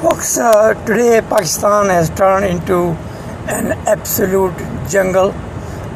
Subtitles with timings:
[0.00, 2.90] Folks, uh, today Pakistan has turned into
[3.48, 4.54] an absolute
[4.90, 5.30] jungle,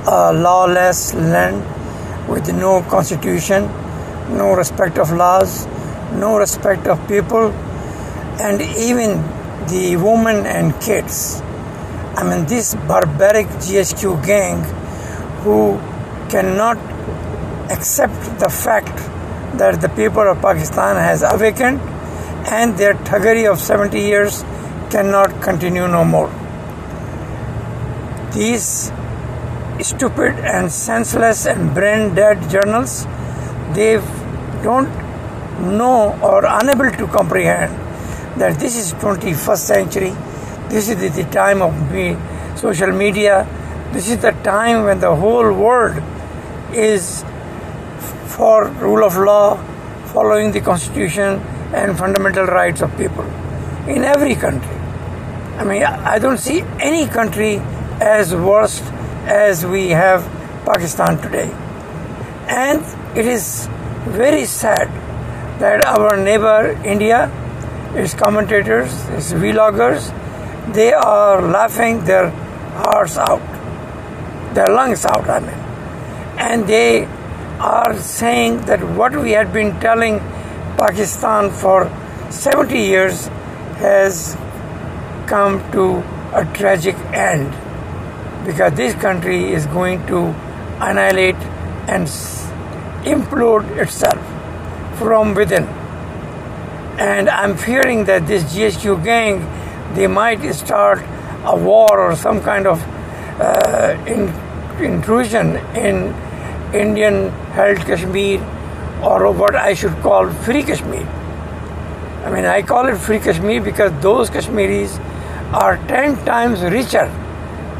[0.08, 1.60] a lawless land
[2.26, 3.64] with no constitution,
[4.38, 5.66] no respect of laws,
[6.14, 7.52] no respect of people,
[8.40, 9.20] and even
[9.68, 11.42] the women and kids.
[12.16, 14.64] I mean, this barbaric GHQ gang
[15.44, 15.76] who
[16.30, 16.78] cannot
[17.70, 18.96] accept the fact
[19.58, 21.89] that the people of Pakistan has awakened
[22.50, 24.42] and their thuggery of 70 years
[24.90, 26.30] cannot continue no more.
[28.32, 28.92] These
[29.80, 33.06] stupid and senseless and brain dead journals,
[33.74, 33.94] they
[34.62, 34.90] don't
[35.76, 37.72] know or unable to comprehend
[38.40, 40.10] that this is 21st century,
[40.68, 41.72] this is the time of
[42.58, 43.46] social media,
[43.92, 46.02] this is the time when the whole world
[46.72, 47.24] is
[48.26, 49.56] for rule of law,
[50.12, 51.40] following the constitution
[51.72, 53.24] and fundamental rights of people
[53.88, 54.76] in every country.
[55.58, 57.58] I mean, I don't see any country
[58.00, 58.82] as worst
[59.26, 60.24] as we have
[60.64, 61.50] Pakistan today.
[62.48, 62.84] And
[63.16, 63.68] it is
[64.08, 64.88] very sad
[65.60, 67.30] that our neighbor India,
[67.94, 70.10] its commentators, its vloggers,
[70.72, 73.42] they are laughing their hearts out,
[74.54, 75.60] their lungs out, I mean.
[76.38, 77.04] And they
[77.58, 80.20] are saying that what we had been telling
[80.80, 81.90] Pakistan for
[82.30, 83.26] 70 years
[83.84, 84.34] has
[85.26, 85.98] come to
[86.32, 87.52] a tragic end
[88.46, 90.20] because this country is going to
[90.80, 91.42] annihilate
[91.86, 92.06] and
[93.04, 94.20] implode itself
[94.98, 95.64] from within.
[96.98, 99.44] And I'm fearing that this GHQ gang,
[99.94, 101.02] they might start
[101.44, 102.82] a war or some kind of
[103.38, 104.28] uh, in,
[104.82, 106.14] intrusion in
[106.72, 108.40] Indian held Kashmir
[109.02, 111.06] or what I should call free Kashmir.
[112.24, 114.98] I mean, I call it free Kashmir because those Kashmiris
[115.54, 117.06] are 10 times richer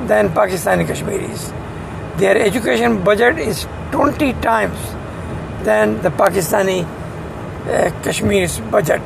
[0.06, 1.50] than Pakistani Kashmiris.
[2.18, 4.78] Their education budget is 20 times
[5.64, 9.02] than the Pakistani uh, Kashmir's budget.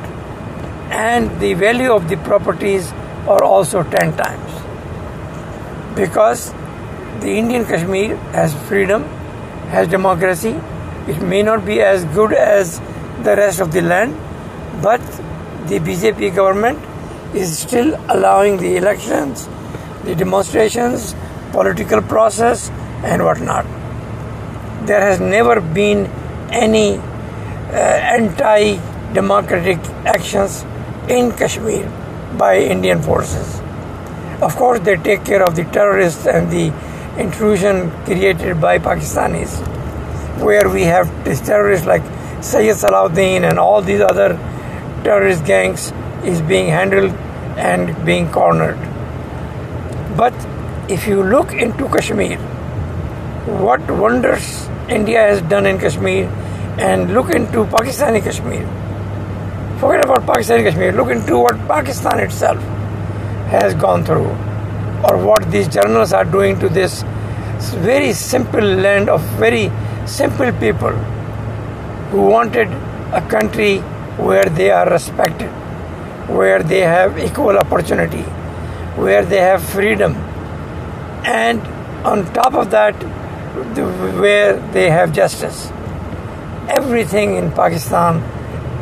[0.90, 2.92] And the value of the properties
[3.26, 5.96] are also 10 times.
[5.96, 6.52] Because
[7.20, 9.02] the Indian Kashmir has freedom,
[9.70, 10.54] has democracy,
[11.06, 12.80] it may not be as good as
[13.22, 14.14] the rest of the land,
[14.82, 15.00] but
[15.68, 16.78] the BJP government
[17.34, 19.46] is still allowing the elections,
[20.04, 21.14] the demonstrations,
[21.52, 22.70] political process,
[23.02, 23.66] and whatnot.
[24.86, 26.06] There has never been
[26.50, 27.02] any uh,
[28.16, 28.76] anti
[29.12, 30.64] democratic actions
[31.08, 31.86] in Kashmir
[32.38, 33.60] by Indian forces.
[34.40, 36.72] Of course, they take care of the terrorists and the
[37.18, 39.73] intrusion created by Pakistanis
[40.38, 41.08] where we have
[41.44, 42.02] terrorists like
[42.42, 44.36] Sayyid Salahuddin and all these other
[45.02, 45.92] terrorist gangs
[46.24, 47.12] is being handled
[47.56, 48.78] and being cornered.
[50.16, 50.34] But
[50.88, 52.38] if you look into Kashmir,
[53.46, 56.26] what wonders India has done in Kashmir
[56.78, 58.66] and look into Pakistani Kashmir.
[59.78, 62.60] Forget about Pakistani Kashmir, look into what Pakistan itself
[63.48, 64.28] has gone through
[65.08, 67.02] or what these journalists are doing to this
[67.76, 69.70] very simple land of very
[70.06, 70.92] simple people
[72.10, 72.68] who wanted
[73.12, 73.78] a country
[74.18, 75.48] where they are respected,
[76.28, 78.22] where they have equal opportunity,
[78.96, 80.14] where they have freedom,
[81.24, 81.60] and
[82.06, 82.94] on top of that,
[84.20, 85.70] where they have justice.
[86.68, 88.22] Everything in Pakistan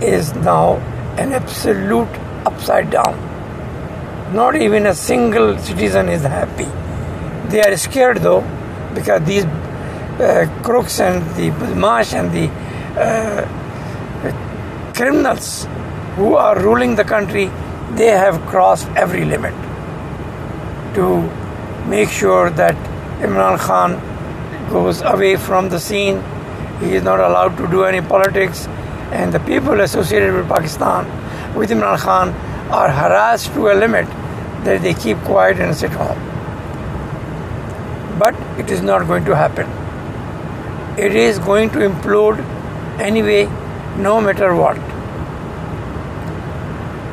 [0.03, 0.75] is now
[1.19, 2.09] an absolute
[2.47, 3.15] upside down.
[4.34, 6.69] Not even a single citizen is happy.
[7.50, 8.41] They are scared though
[8.94, 9.44] because these
[10.21, 12.49] uh, crooks and the Badmash and the
[13.00, 13.47] uh,
[14.95, 15.67] criminals
[16.17, 17.47] who are ruling the country,
[17.95, 19.55] they have crossed every limit
[20.95, 21.22] to
[21.89, 22.77] make sure that
[23.21, 24.01] Imran Khan
[24.71, 26.22] goes away from the scene.
[26.81, 28.67] He is not allowed to do any politics,
[29.12, 31.06] and the people associated with Pakistan,
[31.55, 32.31] with Imran Khan,
[32.71, 34.07] are harassed to a limit
[34.65, 36.19] that they keep quiet and sit home.
[38.19, 39.82] But it is not going to happen
[40.98, 42.39] it is going to implode
[43.00, 43.44] anyway,
[43.97, 44.77] no matter what.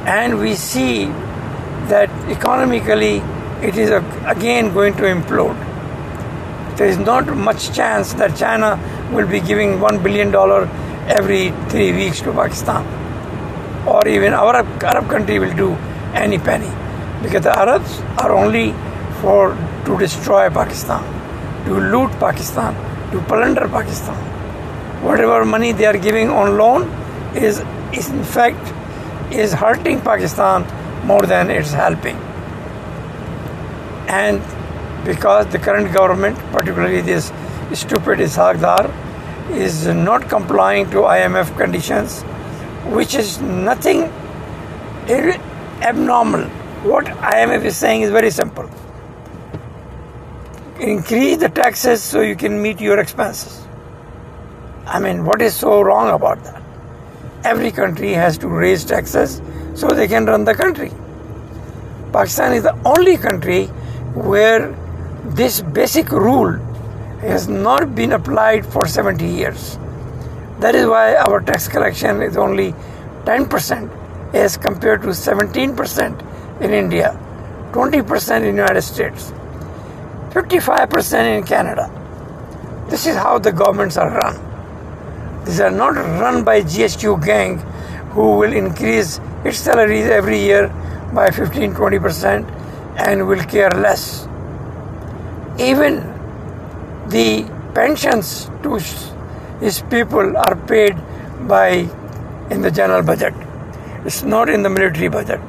[0.05, 1.05] And we see
[1.87, 3.21] that economically
[3.61, 3.89] it is
[4.25, 5.57] again going to implode.
[6.77, 8.79] There is not much chance that China
[9.13, 10.33] will be giving $1 billion
[11.09, 12.85] every three weeks to Pakistan.
[13.87, 15.73] Or even our Arab country will do
[16.13, 16.71] any penny.
[17.21, 18.73] Because the Arabs are only
[19.21, 19.55] for
[19.85, 21.03] to destroy Pakistan,
[21.65, 22.73] to loot Pakistan,
[23.11, 24.15] to plunder Pakistan.
[25.03, 26.89] Whatever money they are giving on loan
[27.35, 27.63] is,
[27.94, 28.73] is in fact
[29.33, 30.65] is hurting Pakistan
[31.06, 32.17] more than it's helping.
[34.07, 34.41] And
[35.06, 37.31] because the current government, particularly this
[37.73, 38.91] stupid Ishaq Dar,
[39.51, 42.21] is not complying to IMF conditions,
[42.97, 44.03] which is nothing
[45.81, 46.44] abnormal.
[46.91, 48.69] What IMF is saying is very simple
[50.79, 53.65] increase the taxes so you can meet your expenses.
[54.85, 56.61] I mean, what is so wrong about that?
[57.43, 59.41] Every country has to raise taxes
[59.75, 60.91] so they can run the country.
[62.11, 63.65] Pakistan is the only country
[64.15, 64.75] where
[65.25, 66.53] this basic rule
[67.21, 69.77] has not been applied for 70 years.
[70.59, 72.73] That is why our tax collection is only
[73.25, 77.17] 10% as compared to 17% in India,
[77.71, 79.33] 20% in United States.
[80.31, 81.89] 55% in Canada.
[82.89, 85.43] This is how the governments are run.
[85.45, 87.57] These are not run by GHQ gang
[88.11, 90.67] who will increase its salaries every year
[91.13, 92.45] by 15 20%
[92.97, 94.27] and will care less.
[95.57, 95.95] Even
[97.07, 98.79] the pensions to
[99.59, 100.95] his people are paid
[101.47, 101.89] by
[102.51, 103.33] in the general budget.
[104.05, 105.41] It's not in the military budget.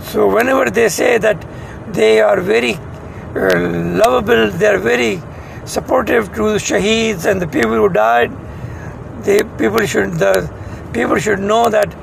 [0.00, 1.44] So whenever they say that
[1.92, 2.78] they are very
[3.36, 5.20] Uh, lovable, they are very
[5.66, 8.32] supportive to shaheeds and the people who died.
[9.24, 10.50] The people should the
[10.94, 11.94] people should know that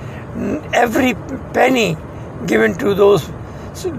[0.74, 1.16] every
[1.54, 1.98] penny
[2.46, 3.28] given to those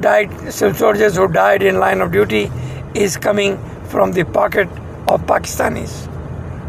[0.00, 2.50] died soldiers who died in line of duty
[2.94, 3.58] is coming
[3.88, 4.68] from the pocket
[5.08, 6.08] of Pakistanis,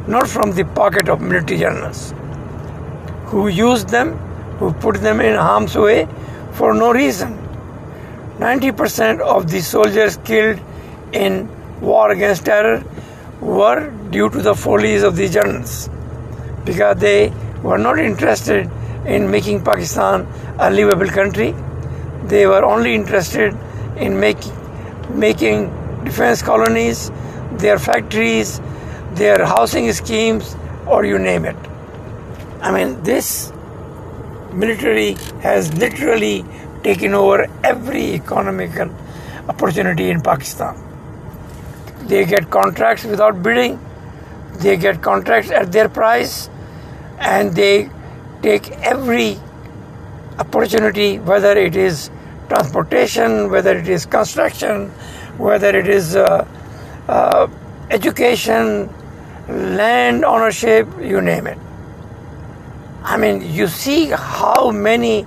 [0.08, 2.14] not from the pocket of military generals
[3.28, 4.18] who used them,
[4.58, 6.08] who put them in harm's way
[6.54, 7.47] for no reason.
[8.40, 10.60] 90% of the soldiers killed
[11.12, 11.50] in
[11.82, 12.84] war against terror
[13.42, 15.90] were due to the follies of the journalists
[16.64, 18.70] because they were not interested
[19.08, 20.28] in making Pakistan
[20.60, 21.56] a livable country.
[22.26, 23.58] They were only interested
[23.98, 24.54] in making
[25.10, 25.66] making
[26.04, 27.10] defense colonies,
[27.54, 28.62] their factories,
[29.14, 30.56] their housing schemes,
[30.86, 31.56] or you name it.
[32.62, 33.52] I mean, this
[34.54, 36.46] military has literally
[36.88, 38.90] taken over every economical
[39.54, 40.76] opportunity in Pakistan.
[42.12, 43.80] They get contracts without bidding,
[44.60, 46.50] they get contracts at their price,
[47.20, 47.90] and they
[48.42, 49.38] take every
[50.40, 52.10] opportunity, whether it is
[52.48, 54.90] transportation, whether it is construction,
[55.38, 56.48] whether it is uh,
[57.10, 57.48] uh,
[57.90, 58.90] education,
[59.50, 61.58] land ownership, you name it.
[63.04, 65.26] I mean, you see how many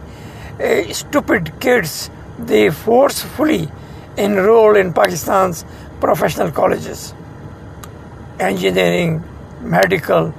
[0.92, 3.68] stupid kids they forcefully
[4.16, 5.64] enroll in Pakistan's
[6.00, 7.14] professional colleges,
[8.38, 9.22] engineering,
[9.60, 10.34] medical,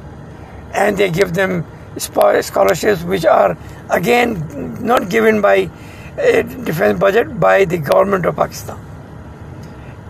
[0.73, 1.65] and they give them
[1.97, 3.57] scholarships which are
[3.89, 5.69] again not given by
[6.17, 8.79] uh, defense budget by the government of Pakistan.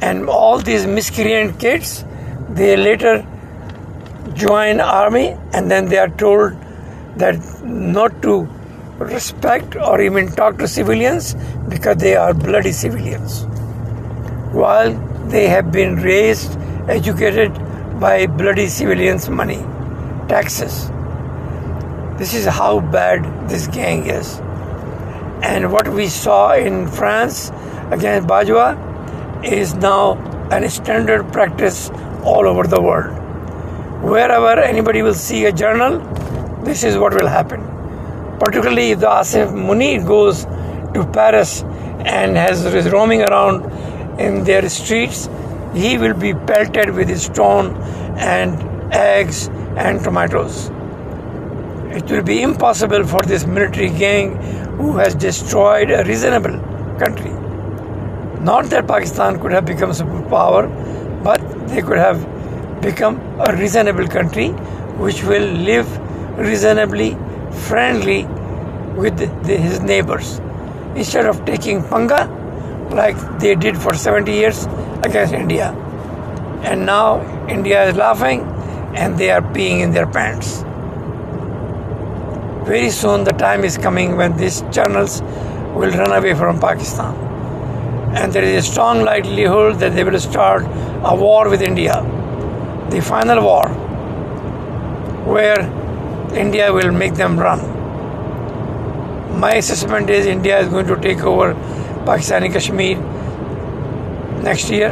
[0.02, 2.06] And all these miscreant kids,
[2.50, 3.26] they later
[4.34, 6.54] join army and then they are told
[7.18, 8.48] that not to
[9.06, 11.36] respect or even talk to civilians
[11.70, 13.44] because they are bloody civilians.
[14.54, 14.94] While
[15.28, 16.58] they have been raised,
[16.88, 17.54] educated
[18.00, 19.60] by bloody civilians' money,
[20.28, 20.90] taxes.
[22.18, 24.40] This is how bad this gang is.
[25.42, 27.50] And what we saw in France
[27.92, 30.14] against Bajwa is now
[30.52, 31.90] an standard practice
[32.24, 33.18] all over the world.
[34.04, 36.00] Wherever anybody will see a journal,
[36.64, 37.71] this is what will happen
[38.42, 40.46] particularly if the Asim Munir goes
[40.96, 41.62] to Paris
[42.14, 43.66] and has is roaming around
[44.20, 45.30] in their streets,
[45.76, 47.76] he will be pelted with stone
[48.18, 50.72] and eggs and tomatoes.
[52.00, 54.36] It will be impossible for this military gang
[54.82, 56.60] who has destroyed a reasonable
[56.98, 57.32] country.
[58.52, 60.64] Not that Pakistan could have become a superpower,
[61.24, 62.20] but they could have
[62.82, 64.48] become a reasonable country
[65.06, 66.00] which will live
[66.40, 67.16] reasonably
[67.52, 68.26] friendly
[68.96, 70.40] with the, his neighbors
[70.96, 72.26] instead of taking panga
[72.92, 74.66] like they did for 70 years
[75.04, 75.72] against India.
[76.64, 78.42] And now India is laughing
[78.96, 80.64] and they are peeing in their pants.
[82.68, 85.22] Very soon the time is coming when these channels
[85.74, 87.16] will run away from Pakistan.
[88.14, 90.64] And there is a strong likelihood that they will start
[91.04, 92.02] a war with India.
[92.90, 93.68] The final war
[95.26, 95.81] where
[96.36, 97.60] India will make them run.
[99.40, 101.54] My assessment is India is going to take over
[102.06, 102.98] Pakistani Kashmir
[104.42, 104.92] next year,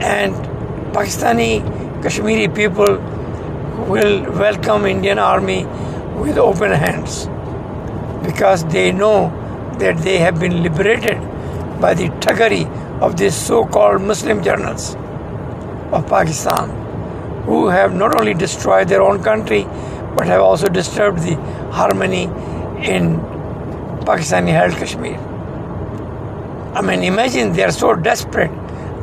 [0.00, 0.34] and
[0.94, 1.60] Pakistani
[2.02, 2.98] Kashmiri people
[3.88, 5.64] will welcome Indian army
[6.16, 7.26] with open hands
[8.24, 9.32] because they know
[9.80, 11.18] that they have been liberated
[11.80, 12.64] by the thuggery
[13.00, 14.94] of these so-called Muslim journals
[15.92, 16.70] of Pakistan
[17.44, 19.66] who have not only destroyed their own country
[20.16, 21.34] but have also disturbed the
[21.70, 22.24] harmony
[22.92, 23.18] in
[24.04, 25.18] Pakistani held Kashmir.
[26.74, 28.50] I mean, imagine they are so desperate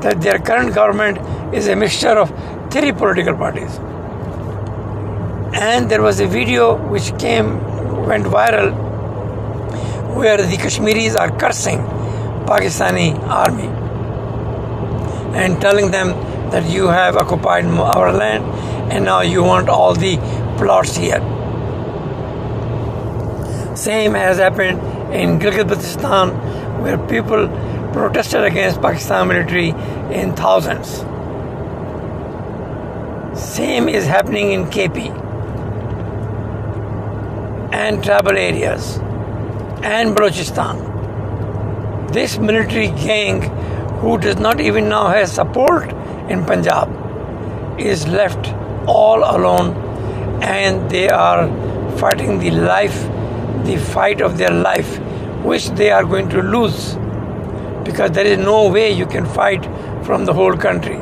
[0.02, 1.18] that their current government
[1.54, 2.30] is a mixture of
[2.72, 3.78] three political parties.
[5.54, 7.60] And there was a video which came,
[8.06, 8.72] went viral,
[10.16, 11.80] where the Kashmiris are cursing
[12.46, 13.70] Pakistani army
[15.36, 16.10] and telling them
[16.52, 18.44] that you have occupied our land
[18.92, 20.18] and now you want all the
[20.62, 21.22] plots here.
[23.76, 24.80] Same has happened
[25.22, 26.34] in Gilgit-Baltistan
[26.84, 27.48] where people
[27.94, 29.70] protested against Pakistan military
[30.20, 31.00] in thousands.
[33.42, 35.10] Same is happening in KP
[37.74, 38.98] and tribal areas
[39.98, 40.88] and Balochistan.
[42.14, 43.42] This military gang,
[44.02, 45.92] who does not even now have support
[46.30, 47.00] in Punjab,
[47.80, 48.54] is left
[48.86, 49.91] all alone
[50.42, 51.48] and they are
[51.98, 53.04] fighting the life,
[53.66, 55.00] the fight of their life,
[55.44, 56.96] which they are going to lose
[57.84, 59.64] because there is no way you can fight
[60.06, 60.98] from the whole country.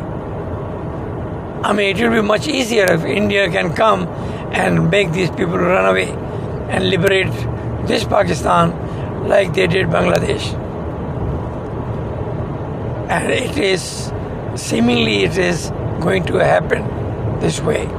[1.64, 4.08] I mean, it will be much easier if India can come
[4.54, 6.10] and make these people run away
[6.70, 7.32] and liberate
[7.88, 10.54] this Pakistan like they did Bangladesh.
[13.10, 14.12] And it is
[14.56, 17.99] seemingly it is going to happen this way.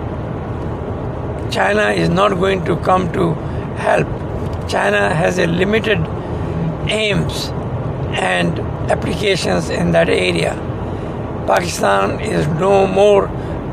[1.51, 3.35] China is not going to come to
[3.85, 4.07] help.
[4.69, 5.99] China has a limited
[6.89, 7.49] aims
[8.13, 8.59] and
[8.91, 10.55] applications in that area.
[11.47, 13.27] Pakistan is no more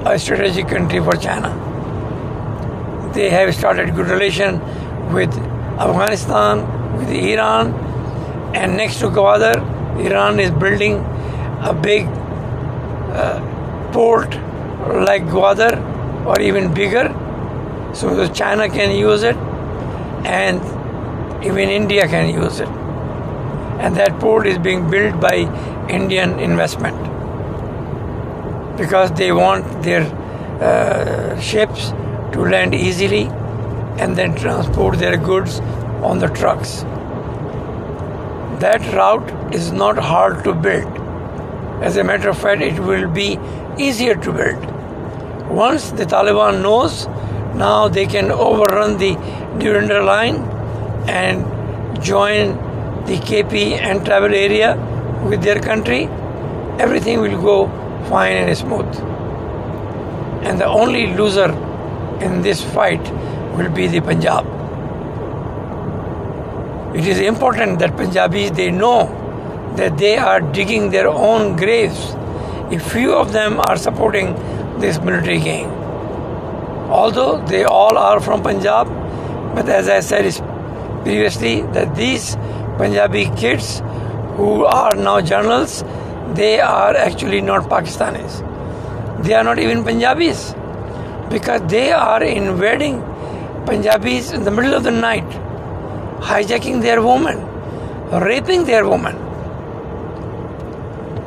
[0.05, 1.49] a strategic country for China.
[3.13, 4.59] They have started good relation
[5.13, 5.35] with
[5.79, 6.61] Afghanistan,
[6.97, 7.73] with Iran,
[8.55, 9.57] and next to Gwadar,
[9.99, 10.95] Iran is building
[11.61, 13.39] a big uh,
[13.91, 14.29] port
[15.09, 17.09] like Gwadar or even bigger,
[17.97, 19.35] so China can use it,
[20.25, 20.61] and
[21.43, 22.69] even India can use it.
[23.79, 25.35] And that port is being built by
[25.89, 26.97] Indian investment
[28.77, 30.03] because they want their
[30.61, 31.89] uh, ships
[32.33, 33.23] to land easily
[33.99, 35.59] and then transport their goods
[36.03, 36.81] on the trucks.
[38.61, 40.91] That route is not hard to build.
[41.81, 43.39] As a matter of fact, it will be
[43.77, 44.65] easier to build.
[45.49, 47.07] Once the Taliban knows,
[47.57, 49.15] now they can overrun the
[49.59, 50.35] Durand line
[51.09, 52.57] and join
[53.05, 54.75] the KP and travel area
[55.29, 56.03] with their country.
[56.79, 57.67] Everything will go
[58.09, 58.85] fine and smooth.
[60.45, 61.51] And the only loser
[62.21, 63.01] in this fight
[63.57, 64.45] will be the Punjab.
[66.95, 69.07] It is important that Punjabis they know
[69.77, 72.15] that they are digging their own graves
[72.71, 74.33] if few of them are supporting
[74.79, 75.76] this military gang.
[76.89, 78.87] Although they all are from Punjab,
[79.55, 80.31] but as I said
[81.03, 82.35] previously, that these
[82.77, 83.81] Punjabi kids
[84.35, 85.83] who are now journalists,
[86.33, 88.43] they are actually not Pakistanis.
[89.23, 90.53] They are not even Punjabis
[91.29, 93.01] because they are invading
[93.65, 95.29] Punjabis in the middle of the night,
[96.19, 97.45] hijacking their women,
[98.11, 99.27] raping their women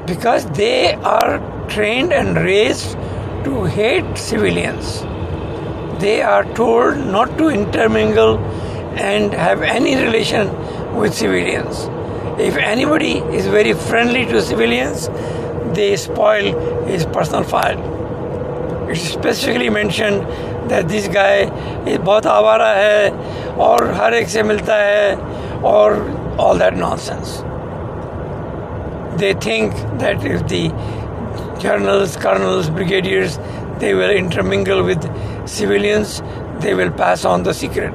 [0.06, 1.38] because they are
[1.68, 2.92] trained and raised
[3.44, 5.09] to hate civilians
[5.99, 8.37] They are told not to intermingle
[9.09, 10.49] and have any relation
[10.95, 11.89] with civilians.
[12.39, 15.07] If anybody is very friendly to civilians,
[15.75, 17.79] they spoil his personal file.
[18.89, 20.21] It's specifically mentioned
[20.69, 21.45] that this guy
[21.85, 23.09] is बहुत आवारा है
[23.67, 25.15] और हर एक से मिलता है
[25.71, 25.97] और
[26.37, 27.37] all that nonsense.
[29.19, 30.69] They think that if the
[31.61, 33.37] colonels, colonels, brigadiers,
[33.80, 35.02] they will intermingle with
[35.48, 36.22] civilians,
[36.60, 37.92] they will pass on the secret.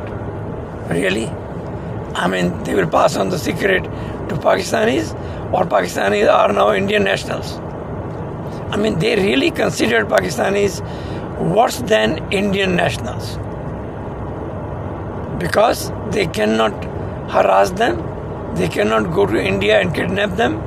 [0.89, 1.27] Really?
[2.15, 5.13] I mean, they will pass on the secret to Pakistanis,
[5.53, 7.57] or Pakistanis are now Indian nationals.
[8.73, 10.81] I mean, they really considered Pakistanis
[11.39, 13.37] worse than Indian nationals
[15.39, 16.73] because they cannot
[17.29, 18.01] harass them,
[18.55, 20.61] they cannot go to India and kidnap them,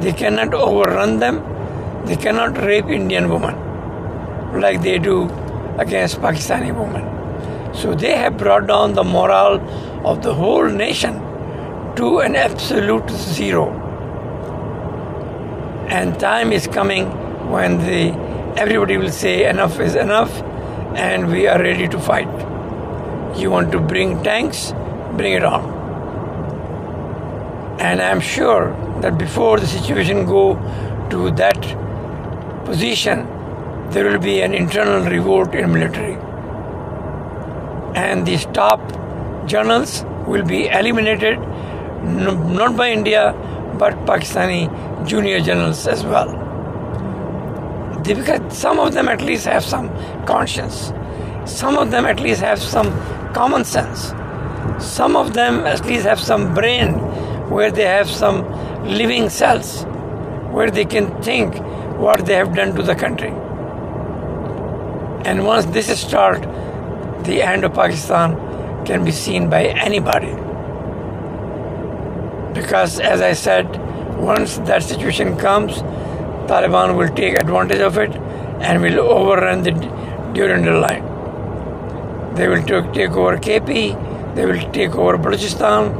[0.00, 1.44] they cannot overrun them,
[2.06, 3.65] they cannot rape Indian women
[4.54, 5.24] like they do
[5.78, 7.74] against Pakistani women.
[7.74, 9.60] So they have brought down the morale
[10.06, 11.14] of the whole nation
[11.96, 13.82] to an absolute zero.
[15.88, 17.06] And time is coming
[17.50, 18.12] when the
[18.56, 20.32] everybody will say enough is enough
[20.96, 22.28] and we are ready to fight.
[23.38, 24.72] You want to bring tanks?
[25.16, 25.74] Bring it on.
[27.78, 30.54] And I'm sure that before the situation go
[31.10, 31.60] to that
[32.64, 33.28] position,
[33.90, 36.16] there will be an internal revolt in military.
[37.94, 38.80] And these top
[39.46, 41.38] journals will be eliminated
[42.02, 43.34] not by India
[43.78, 44.68] but Pakistani
[45.06, 46.42] junior journals as well.
[48.02, 49.88] Because some of them at least have some
[50.26, 50.92] conscience,
[51.44, 52.92] some of them at least have some
[53.32, 54.12] common sense,
[54.78, 56.92] some of them at least have some brain
[57.50, 58.44] where they have some
[58.86, 59.84] living cells
[60.50, 61.54] where they can think
[61.98, 63.32] what they have done to the country.
[65.26, 66.46] And once this starts,
[67.26, 68.36] the end of Pakistan
[68.86, 70.34] can be seen by anybody.
[72.54, 73.66] Because, as I said,
[74.18, 75.82] once that situation comes,
[76.52, 78.14] Taliban will take advantage of it
[78.60, 79.72] and will overrun the
[80.32, 81.04] Durand line.
[82.36, 85.92] They will take over KP, they will take over Balochistan,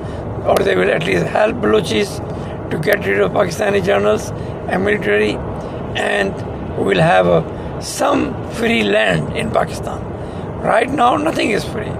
[0.47, 2.21] or they will at least help Balochis
[2.71, 4.31] to get rid of Pakistani journals
[4.71, 5.35] and military,
[5.97, 6.33] and
[6.79, 7.56] we'll have a,
[7.87, 10.03] some free land in Pakistan.
[10.61, 11.93] Right now, nothing is free.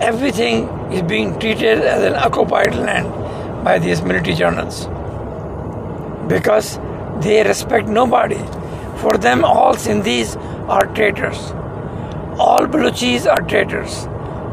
[0.00, 3.12] Everything is being treated as an occupied land
[3.64, 4.86] by these military journals
[6.28, 6.78] because
[7.20, 8.38] they respect nobody.
[9.02, 10.36] For them, all Sindhis
[10.68, 11.52] are traitors.
[12.38, 14.06] All Baluchis are traitors.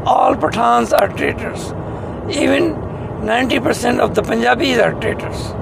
[0.04, 1.72] All Pathans are traitors.
[2.36, 2.74] Even
[3.24, 5.52] 90% of the Punjabis are traitors.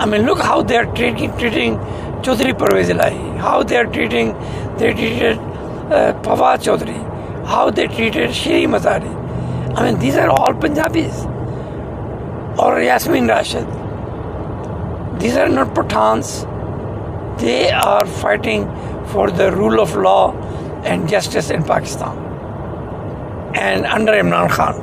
[0.00, 1.78] I mean, look how they are treating, treating
[2.22, 4.34] Chaudhry Parvez Ilahi, how they are treating,
[4.76, 9.08] they treated uh, Fawad Chaudhry, how they treated Shireen Mazari.
[9.74, 11.24] I mean, these are all Punjabis.
[12.58, 13.66] Or Yasmin Rashid.
[15.18, 16.46] These are not Pathans.
[17.40, 18.66] They are fighting
[19.06, 20.34] for the rule of law
[20.84, 22.18] and justice in Pakistan.
[23.54, 24.74] And under Imran Khan.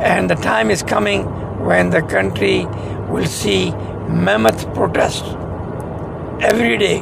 [0.00, 1.24] And the time is coming
[1.66, 2.64] when the country
[3.10, 3.72] will see
[4.08, 5.36] mammoth protest
[6.42, 6.96] every day.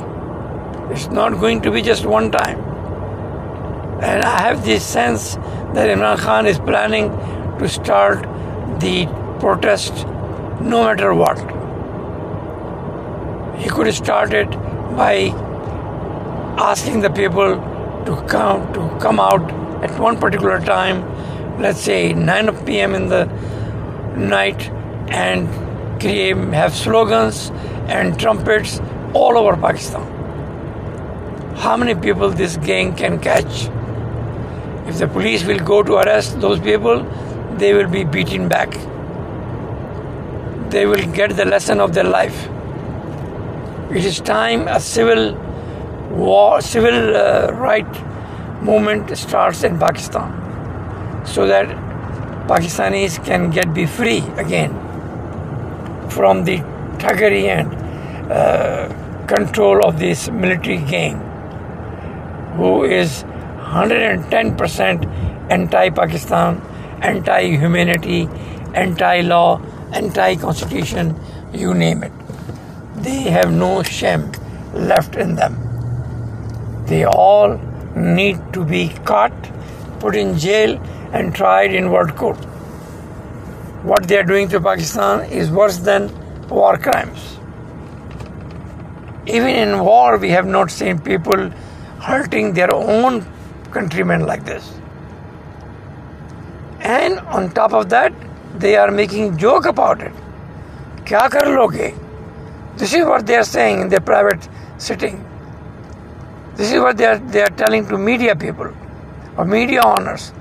[0.91, 2.61] It's not going to be just one time.
[4.03, 5.35] And I have this sense
[5.75, 7.09] that Imran Khan is planning
[7.59, 8.23] to start
[8.81, 9.07] the
[9.41, 10.07] protest
[10.75, 11.39] no matter what.
[13.63, 14.51] He could start it
[14.97, 15.33] by
[16.59, 17.57] asking the people
[18.07, 19.51] to come to come out
[19.83, 21.03] at one particular time
[21.61, 22.95] let's say 9 p.m.
[22.95, 23.25] in the
[24.17, 24.71] night
[25.11, 25.49] and
[26.01, 27.51] create, have slogans
[27.97, 28.81] and trumpets
[29.15, 30.07] all over Pakistan.
[31.57, 33.69] How many people this gang can catch?
[34.87, 37.03] If the police will go to arrest those people,
[37.57, 38.73] they will be beaten back.
[40.71, 42.49] They will get the lesson of their life.
[43.91, 45.35] It is time a civil
[46.11, 50.37] war, civil uh, right movement starts in Pakistan
[51.25, 51.69] so that
[52.47, 54.73] Pakistanis can get be free again
[56.09, 56.59] from the
[56.99, 57.73] thuggery and
[58.31, 58.89] uh,
[59.31, 61.19] control of this military gang
[62.57, 65.07] who is 110%
[65.51, 66.61] anti-Pakistan,
[67.01, 68.29] anti-humanity,
[68.75, 69.61] anti-law,
[69.93, 71.15] anti-constitution,
[71.53, 72.13] you name it.
[72.97, 74.31] They have no shame
[74.75, 75.57] left in them.
[76.87, 77.59] They all
[77.97, 79.51] need to be caught,
[80.01, 80.81] put in jail,
[81.13, 82.39] and tried in world court.
[83.85, 86.11] What they are doing to Pakistan is worse than
[86.49, 87.40] war crimes.
[89.27, 91.51] Even in war, we have not seen people
[92.01, 93.25] hurting their own
[93.71, 94.73] countrymen like this.
[96.81, 98.13] And on top of that,
[98.59, 100.13] they are making joke about it.
[101.05, 101.95] Kya loge?
[102.77, 105.25] This is what they are saying in their private sitting.
[106.57, 108.73] This is what they are, they are telling to media people
[109.37, 110.33] or media owners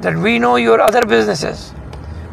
[0.00, 1.72] that we know your other businesses.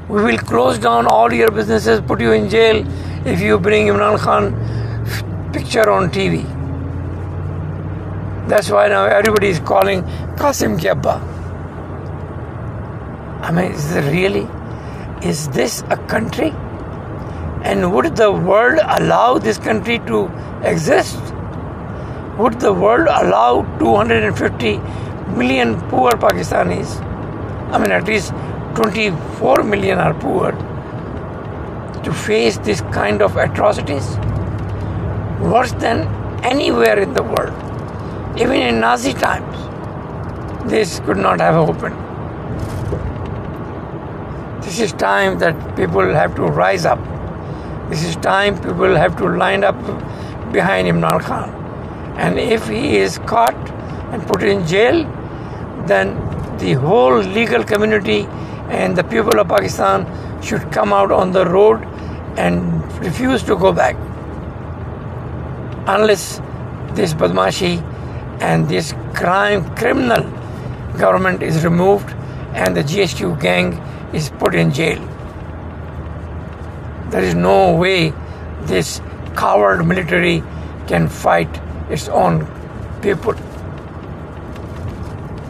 [0.08, 2.86] We will close down all your businesses, put you in jail
[3.26, 4.54] if you bring Imran Khan
[5.56, 6.44] picture on TV.
[8.48, 10.04] That's why now everybody is calling
[10.42, 11.16] Qasim Kyabba.
[13.42, 14.48] I mean, is it really?
[15.24, 16.52] Is this a country?
[17.64, 20.28] And would the world allow this country to
[20.64, 21.20] exist?
[22.38, 24.78] Would the world allow 250
[25.38, 27.02] million poor Pakistanis
[27.72, 28.32] I mean, at least
[28.76, 30.52] 24 million are poor
[32.04, 34.18] to face this kind of atrocities.
[35.46, 36.08] Worse than
[36.44, 37.54] anywhere in the world.
[38.36, 39.56] Even in Nazi times,
[40.72, 41.96] this could not have happened.
[44.64, 46.98] This is time that people have to rise up.
[47.92, 49.80] This is time people have to line up
[50.52, 51.50] behind Imran Khan.
[52.18, 53.70] And if he is caught
[54.12, 55.04] and put in jail,
[55.86, 56.18] then
[56.58, 58.26] the whole legal community
[58.70, 60.08] and the people of Pakistan
[60.42, 61.84] should come out on the road
[62.36, 63.96] and refuse to go back
[65.88, 66.40] unless
[66.94, 67.82] this Badmashi
[68.42, 70.24] and this crime criminal
[70.98, 72.10] government is removed
[72.54, 73.74] and the GHQ gang
[74.14, 75.00] is put in jail.
[77.10, 78.14] There is no way
[78.64, 79.02] this
[79.36, 80.44] coward military
[80.88, 81.50] can fight
[81.90, 82.48] its own
[83.02, 83.34] people.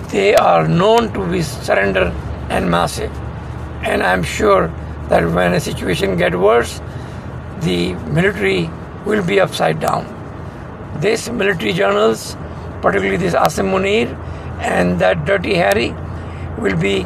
[0.09, 2.13] They are known to be surrender
[2.49, 3.11] and massive.
[3.83, 4.67] And I'm sure
[5.09, 6.81] that when a situation gets worse,
[7.61, 8.69] the military
[9.05, 10.14] will be upside down.
[10.99, 12.37] These military journals,
[12.81, 14.07] particularly this Asim Munir
[14.59, 15.93] and that Dirty Harry,
[16.57, 17.05] will be,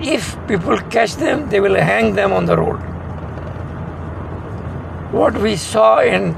[0.00, 2.78] if people catch them, they will hang them on the road.
[5.12, 6.34] What we saw in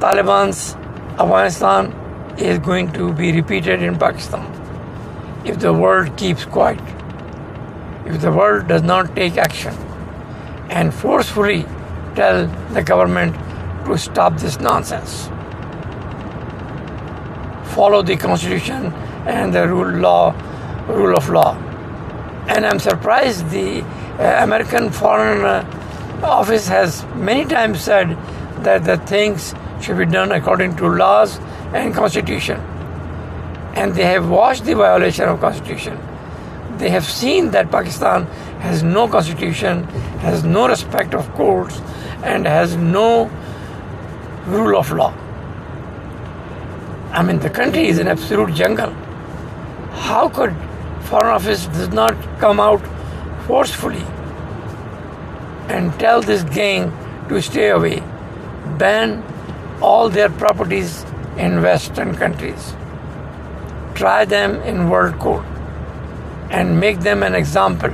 [0.00, 0.74] Taliban's
[1.20, 1.92] Afghanistan
[2.38, 4.44] is going to be repeated in Pakistan
[5.44, 6.80] if the world keeps quiet,
[8.06, 9.74] if the world does not take action
[10.70, 11.64] and forcefully
[12.14, 13.34] tell the government
[13.86, 15.28] to stop this nonsense.
[17.80, 18.92] Follow the constitution
[19.24, 20.32] and the rule law,
[20.86, 21.56] rule of law.
[22.46, 28.18] And I'm surprised the uh, American Foreign uh, Office has many times said
[28.64, 31.38] that the things should be done according to laws
[31.72, 32.60] and constitution.
[33.72, 35.98] And they have watched the violation of constitution.
[36.76, 38.26] They have seen that Pakistan
[38.60, 39.84] has no constitution,
[40.20, 41.80] has no respect of courts,
[42.24, 43.30] and has no
[44.44, 45.14] rule of law.
[47.12, 48.90] I mean, the country is an absolute jungle.
[49.90, 50.54] How could
[51.02, 52.80] Foreign Office does not come out
[53.46, 54.04] forcefully
[55.68, 56.92] and tell this gang
[57.28, 58.00] to stay away,
[58.78, 59.24] ban
[59.82, 61.04] all their properties
[61.36, 62.74] in Western countries,
[63.94, 65.44] try them in world court,
[66.50, 67.90] and make them an example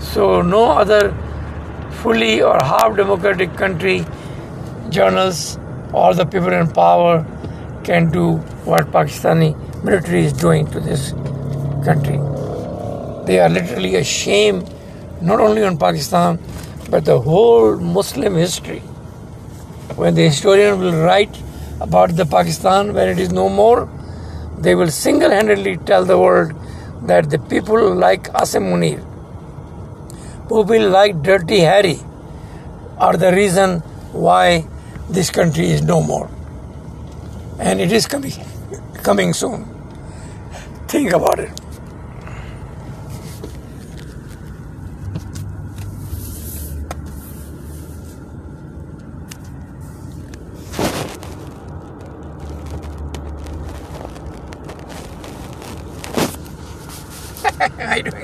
[0.00, 1.14] so no other
[2.02, 4.04] fully or half democratic country
[4.88, 5.58] journals
[5.92, 7.24] or the people in power
[7.84, 8.36] can do
[8.70, 9.50] what Pakistani
[9.84, 11.12] military is doing to this
[11.84, 12.18] country.
[13.26, 14.64] They are literally a shame
[15.20, 16.38] not only on Pakistan
[16.90, 18.80] but the whole Muslim history.
[20.02, 21.40] When the historian will write
[21.80, 23.88] about the Pakistan when it is no more,
[24.58, 26.52] they will single-handedly tell the world
[27.02, 29.02] that the people like Asim Munir
[30.48, 31.98] people like Dirty Harry
[32.98, 33.80] are the reason
[34.12, 34.66] why
[35.08, 36.30] this country is no more
[37.58, 38.32] and it is coming
[39.02, 39.64] coming soon.
[40.88, 41.50] Think about it.
[57.78, 58.23] I do